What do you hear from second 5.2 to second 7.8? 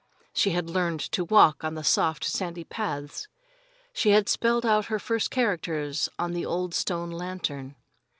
characters on the old stone lantern.